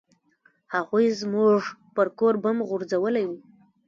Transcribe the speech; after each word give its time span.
هغوى 0.73 1.05
زموږ 1.21 1.59
پر 1.95 2.07
کور 2.17 2.33
بم 2.43 2.57
غورځولى 2.67 3.23
و. 3.27 3.31